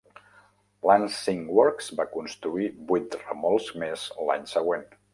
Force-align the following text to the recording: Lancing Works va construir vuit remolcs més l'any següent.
Lancing 0.89 1.43
Works 1.59 1.91
va 2.01 2.07
construir 2.15 2.73
vuit 2.93 3.21
remolcs 3.29 3.73
més 3.87 4.11
l'any 4.31 4.53
següent. 4.59 4.95